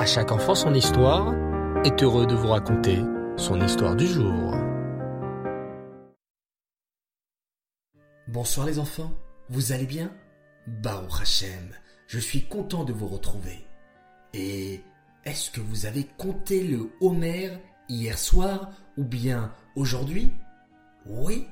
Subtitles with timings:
[0.00, 1.34] À chaque enfant son histoire
[1.84, 3.00] est heureux de vous raconter
[3.36, 4.54] son histoire du jour.
[8.26, 9.12] Bonsoir les enfants,
[9.50, 10.10] vous allez bien?
[10.66, 11.68] Baruch Hashem,
[12.06, 13.66] je suis content de vous retrouver.
[14.32, 14.80] Et
[15.26, 17.50] est-ce que vous avez compté le Homer
[17.90, 20.32] hier soir ou bien aujourd'hui?
[21.04, 21.46] Oui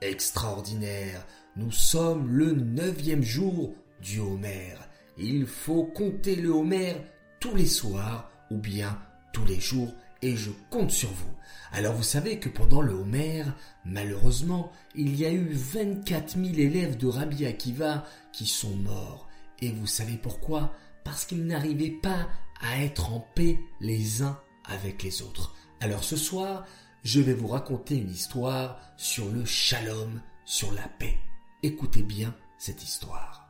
[0.00, 4.76] Extraordinaire, nous sommes le neuvième jour du Homer.
[5.18, 6.94] Il faut compter le Homer
[7.42, 8.96] tous les soirs ou bien
[9.32, 9.92] tous les jours
[10.22, 11.34] et je compte sur vous.
[11.72, 13.42] Alors vous savez que pendant le Homer,
[13.84, 19.28] malheureusement, il y a eu 24 000 élèves de Rabbi Akiva qui sont morts.
[19.60, 20.72] Et vous savez pourquoi?
[21.02, 22.28] Parce qu'ils n'arrivaient pas
[22.60, 25.52] à être en paix les uns avec les autres.
[25.80, 26.64] Alors ce soir,
[27.02, 31.18] je vais vous raconter une histoire sur le shalom, sur la paix.
[31.64, 33.48] Écoutez bien cette histoire.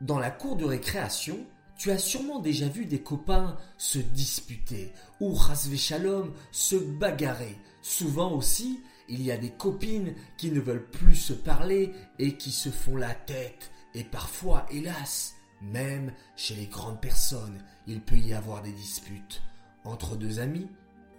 [0.00, 1.46] Dans la cour de récréation,
[1.78, 7.56] tu as sûrement déjà vu des copains se disputer ou rasve shalom se bagarrer.
[7.82, 12.50] Souvent aussi, il y a des copines qui ne veulent plus se parler et qui
[12.50, 13.70] se font la tête.
[13.94, 19.40] Et parfois, hélas, même chez les grandes personnes, il peut y avoir des disputes
[19.84, 20.68] entre deux amis,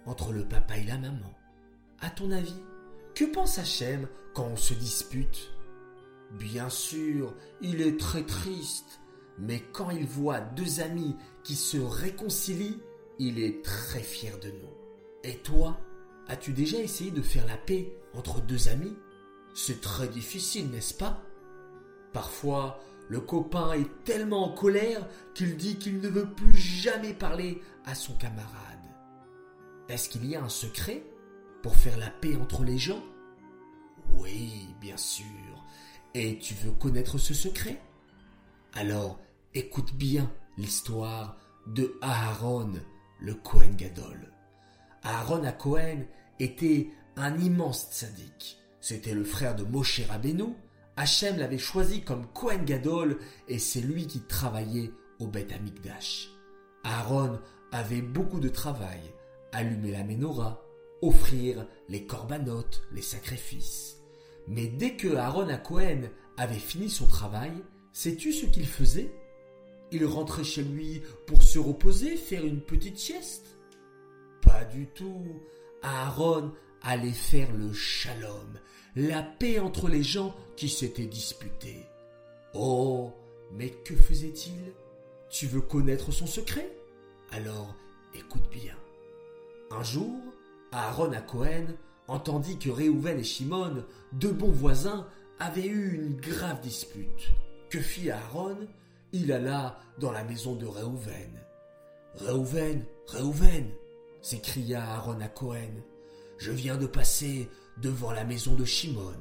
[0.04, 1.32] entre le papa et la maman.
[2.00, 2.60] À ton avis,
[3.14, 5.50] que pense Hachem quand on se dispute?
[6.38, 9.00] Bien sûr, il est très triste,
[9.40, 12.80] mais quand il voit deux amis qui se réconcilient,
[13.18, 14.74] il est très fier de nous.
[15.24, 15.80] Et toi,
[16.28, 18.96] as-tu déjà essayé de faire la paix entre deux amis?
[19.54, 21.22] C'est très difficile, n'est-ce pas?
[22.12, 27.60] Parfois, le copain est tellement en colère qu'il dit qu'il ne veut plus jamais parler
[27.84, 28.56] à son camarade.
[29.88, 31.02] Est-ce qu'il y a un secret
[31.62, 33.02] pour faire la paix entre les gens?
[34.14, 35.24] Oui, bien sûr.
[36.14, 37.80] Et tu veux connaître ce secret?
[38.72, 39.18] Alors,
[39.54, 42.72] écoute bien l'histoire de Aaron,
[43.20, 44.32] le Kohen Gadol.
[45.02, 46.04] Aaron à Cohen
[46.38, 48.58] était un immense tzaddik.
[48.80, 50.54] C'était le frère de Moshe Rabbeinu.
[50.96, 56.30] Hachem l'avait choisi comme Kohen Gadol et c'est lui qui travaillait au Beth Amikdash.
[56.84, 57.40] Aaron
[57.72, 59.00] avait beaucoup de travail.
[59.52, 60.62] Allumer la menorah,
[61.02, 63.96] offrir les corbanotes, les sacrifices.
[64.46, 66.02] Mais dès que Aaron à Cohen
[66.36, 67.52] avait fini son travail,
[67.92, 69.12] sais-tu ce qu'il faisait?
[69.92, 73.58] Il rentrait chez lui pour se reposer, faire une petite sieste
[74.42, 75.26] Pas du tout.
[75.82, 76.52] Aaron
[76.82, 78.58] allait faire le shalom,
[78.96, 81.86] la paix entre les gens qui s'étaient disputés.
[82.54, 83.12] Oh,
[83.52, 84.72] mais que faisait-il?
[85.30, 86.70] Tu veux connaître son secret?
[87.32, 87.74] Alors,
[88.14, 88.74] écoute bien.
[89.70, 90.18] Un jour,
[90.72, 91.66] Aaron à Cohen
[92.08, 95.06] entendit que Réhouven et Shimon, deux bons voisins,
[95.38, 97.30] avaient eu une grave dispute.
[97.70, 98.56] Que fit Aaron?
[99.12, 101.40] Il alla dans la maison de Réhouven.
[102.14, 103.70] Réhouven, Réhouven
[104.22, 105.82] s'écria Aaron à Cohen.
[106.38, 109.16] Je viens de passer devant la maison de Shimon.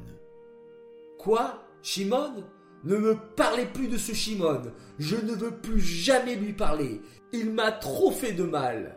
[1.17, 1.65] Quoi?
[1.81, 2.43] Shimon?
[2.83, 4.71] Ne me parlez plus de ce Shimon.
[4.99, 7.01] Je ne veux plus jamais lui parler.
[7.33, 8.95] Il m'a trop fait de mal.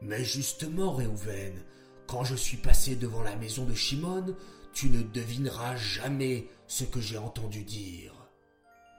[0.00, 1.62] Mais justement, Réhouven,
[2.06, 4.34] quand je suis passé devant la maison de Shimon,
[4.72, 8.21] tu ne devineras jamais ce que j'ai entendu dire.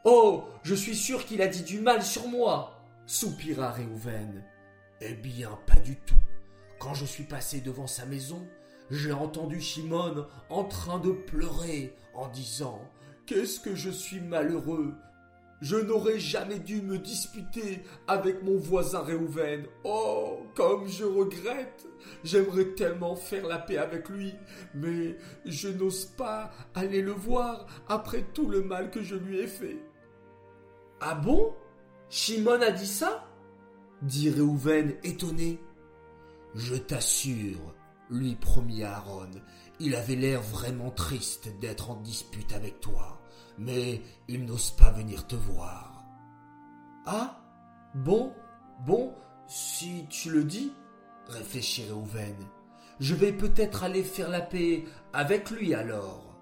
[0.05, 4.43] Oh, je suis sûr qu'il a dit du mal sur moi, soupira Réhouven.
[4.99, 6.15] Eh bien, pas du tout.
[6.77, 8.45] Quand je suis passé devant sa maison,
[8.91, 12.81] j'ai entendu Shimon en train de pleurer en disant
[13.25, 14.93] Qu'est-ce que je suis malheureux
[15.63, 19.65] je n'aurais jamais dû me disputer avec mon voisin Réhouven.
[19.85, 21.87] Oh, comme je regrette.
[22.25, 24.35] J'aimerais tellement faire la paix avec lui,
[24.75, 25.15] mais
[25.45, 29.77] je n'ose pas aller le voir après tout le mal que je lui ai fait.
[31.05, 31.53] Ah bon?
[32.09, 33.25] Shimon a dit ça?
[34.01, 35.59] dit Réhouven étonné.
[36.55, 37.73] Je t'assure,
[38.09, 39.31] lui promit Aaron,
[39.79, 43.23] il avait l'air vraiment triste d'être en dispute avec toi
[43.57, 46.03] mais il n'ose pas venir te voir.
[47.05, 47.39] Ah?
[47.95, 48.33] Bon,
[48.85, 49.13] bon,
[49.47, 50.73] si tu le dis,
[51.27, 52.35] réfléchit Réhouven.
[52.99, 56.35] Je vais peut-être aller faire la paix avec lui alors.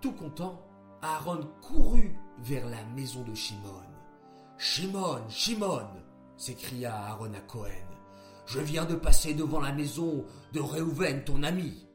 [0.00, 0.60] Tout content,
[1.02, 3.84] Aaron courut vers la maison de Shimon.
[4.58, 5.86] Shimon, Shimon
[6.36, 7.88] s'écria Aaron à Cohen.
[8.46, 11.86] Je viens de passer devant la maison de Réhouven, ton ami.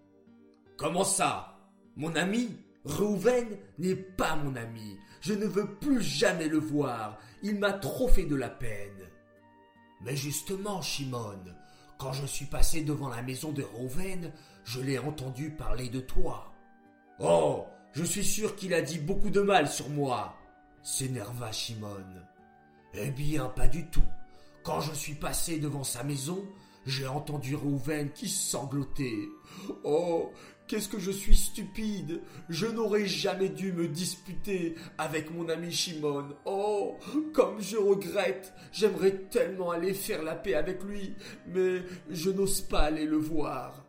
[0.78, 1.58] Comment ça?
[1.96, 2.50] Mon ami?
[2.86, 4.98] Reuven n'est pas mon ami.
[5.22, 7.18] Je ne veux plus jamais le voir.
[7.42, 9.10] Il m'a trop fait de la peine.
[10.02, 11.40] Mais justement, Shimon,
[11.98, 14.32] quand je suis passé devant la maison de Reuven,
[14.64, 16.54] je l'ai entendu parler de toi.
[17.20, 17.66] Oh,
[17.96, 20.36] je suis sûr qu'il a dit beaucoup de mal sur moi,
[20.84, 22.06] s'énerva Shimon.
[22.94, 24.04] Eh bien, pas du tout.
[24.64, 26.44] Quand je suis passé devant sa maison,
[26.86, 29.30] j'ai entendu Rouven qui sanglotait.
[29.86, 30.32] Oh,
[30.68, 32.22] qu'est-ce que je suis stupide.
[32.50, 36.36] Je n'aurais jamais dû me disputer avec mon ami Shimon.
[36.44, 36.98] Oh,
[37.34, 38.54] comme je regrette.
[38.74, 41.16] J'aimerais tellement aller faire la paix avec lui,
[41.48, 43.86] mais je n'ose pas aller le voir.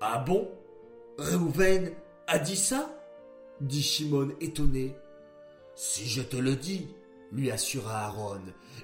[0.00, 0.50] Ah bon?
[1.18, 1.92] Reuven
[2.26, 3.01] a dit ça?
[3.62, 4.94] Dit Shimon étonné.
[5.74, 6.88] Si je te le dis,
[7.32, 8.40] lui assura Aaron.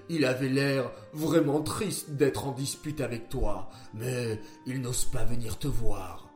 [0.08, 5.58] Il avait l'air vraiment triste d'être en dispute avec toi, mais il n'ose pas venir
[5.58, 6.28] te voir.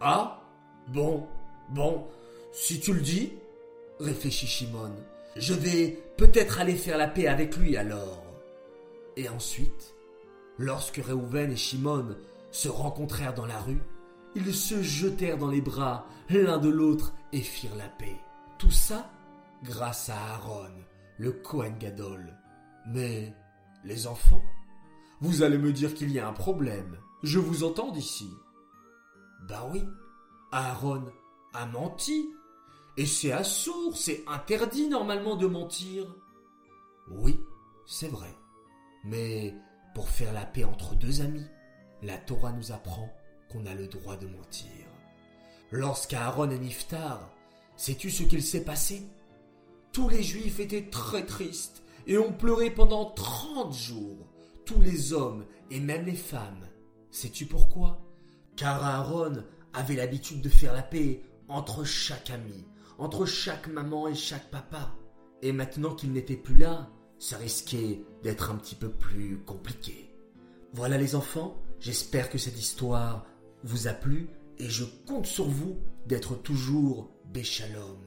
[0.00, 0.40] Ah
[0.88, 1.26] Bon,
[1.70, 2.06] bon,
[2.52, 3.32] si tu le dis,
[4.00, 4.92] réfléchit Shimon,
[5.36, 8.22] je vais peut-être aller faire la paix avec lui alors.
[9.16, 9.94] Et ensuite,
[10.58, 12.16] lorsque Reuven et Shimon
[12.50, 13.80] se rencontrèrent dans la rue,
[14.34, 18.20] ils se jetèrent dans les bras l'un de l'autre et firent la paix.
[18.58, 19.10] Tout ça
[19.62, 20.72] grâce à Aaron,
[21.18, 22.36] le Kohen Gadol.
[22.86, 23.34] Mais
[23.84, 24.42] les enfants,
[25.20, 26.98] vous allez me dire qu'il y a un problème.
[27.22, 28.28] Je vous entends d'ici.
[29.48, 29.82] Bah oui,
[30.52, 31.04] Aaron
[31.52, 32.30] a menti.
[32.96, 36.06] Et c'est assourd, c'est interdit normalement de mentir.
[37.10, 37.40] Oui,
[37.86, 38.32] c'est vrai.
[39.04, 39.54] Mais
[39.94, 41.46] pour faire la paix entre deux amis,
[42.02, 43.10] la Torah nous apprend
[43.50, 44.70] qu'on a le droit de mentir.
[45.70, 47.30] Lorsqu'Aaron et Niftar,
[47.76, 49.02] sais-tu ce qu'il s'est passé?
[49.92, 54.26] Tous les Juifs étaient très tristes et ont pleuré pendant trente jours.
[54.64, 56.68] Tous les hommes et même les femmes.
[57.10, 58.00] Sais-tu pourquoi?
[58.56, 62.64] Car Aaron avait l'habitude de faire la paix entre chaque ami,
[62.98, 64.94] entre chaque maman et chaque papa.
[65.42, 70.10] Et maintenant qu'il n'était plus là, ça risquait d'être un petit peu plus compliqué.
[70.72, 73.26] Voilà les enfants, j'espère que cette histoire
[73.64, 74.28] vous a plu
[74.58, 77.98] et je compte sur vous d'être toujours Béchalom,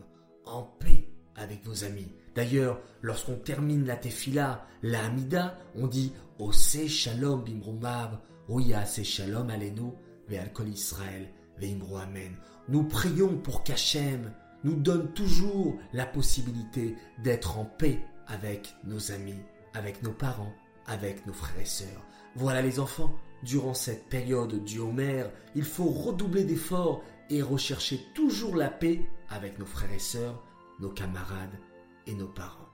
[0.45, 2.07] en paix avec vos amis.
[2.35, 9.49] D'ailleurs, lorsqu'on termine la tefila, la Hamida, on dit Ose Shalom Bimrumav, Oya Se Shalom
[9.49, 9.91] Alenu,
[10.29, 11.27] Ve'alkol Israël,
[11.59, 12.35] Ve'imru Amen.
[12.69, 14.31] Nous prions pour qu'Hachem
[14.63, 19.41] nous donne toujours la possibilité d'être en paix avec nos amis,
[19.73, 20.53] avec nos parents,
[20.85, 22.05] avec nos frères et sœurs.
[22.37, 23.11] Voilà les enfants,
[23.41, 25.23] durant cette période du Homer,
[25.55, 30.39] il faut redoubler d'efforts et rechercher toujours la paix avec nos frères et sœurs,
[30.79, 31.57] nos camarades
[32.05, 32.69] et nos parents.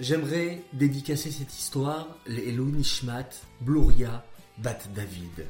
[0.00, 3.30] J'aimerais dédicacer cette histoire, les Elohim Nishmat,
[3.60, 4.24] Bluria,
[4.58, 5.46] Bat David.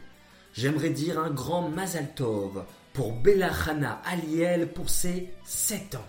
[0.52, 6.04] J'aimerais dire un grand Mazal Tov pour Bella Hana Aliel pour ses 7 ans.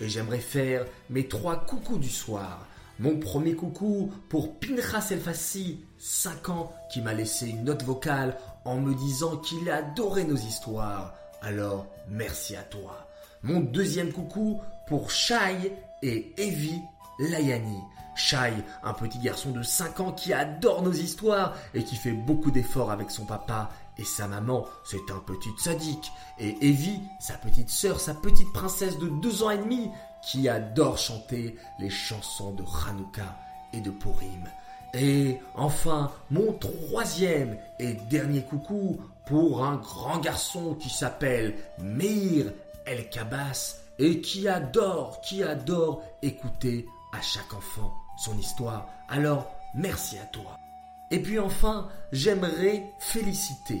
[0.00, 2.66] Et j'aimerais faire mes trois coucous du soir.
[2.98, 8.76] Mon premier coucou pour Pinchas Elfassi, 5 ans, qui m'a laissé une note vocale en
[8.76, 11.12] me disant qu'il adorait nos histoires.
[11.42, 13.06] Alors, merci à toi.
[13.42, 16.80] Mon deuxième coucou pour Shai et Evie
[17.18, 17.80] Layani.
[18.14, 22.50] Shai, un petit garçon de 5 ans qui adore nos histoires et qui fait beaucoup
[22.50, 26.12] d'efforts avec son papa et sa maman, c'est un petit sadique.
[26.38, 29.90] Et Evie, sa petite sœur, sa petite princesse de 2 ans et demi,
[30.22, 33.36] qui adore chanter les chansons de Hanouka
[33.72, 34.48] et de Purim.
[34.94, 42.52] Et enfin, mon troisième et dernier coucou pour un grand garçon qui s'appelle Meir
[42.86, 48.88] El Kabas et qui adore, qui adore écouter à chaque enfant son histoire.
[49.08, 50.56] Alors, merci à toi.
[51.10, 53.80] Et puis enfin, j'aimerais féliciter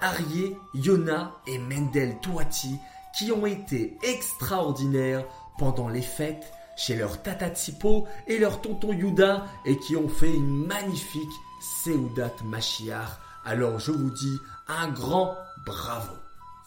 [0.00, 2.78] Arié, Yona et Mendel Touati
[3.14, 5.24] qui ont été extraordinaires
[5.58, 10.34] pendant les fêtes chez leur tata Tsipo et leur tonton Yuda et qui ont fait
[10.34, 13.18] une magnifique Seudat Mashiach.
[13.44, 15.34] Alors je vous dis un grand
[15.64, 16.14] bravo.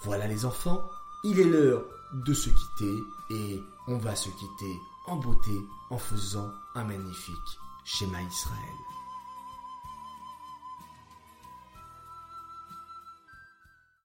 [0.02, 0.82] Voilà les enfants,
[1.24, 2.96] il est l'heure de se quitter
[3.32, 5.52] et on va se quitter en beauté
[5.90, 8.89] en faisant un magnifique schéma Israël.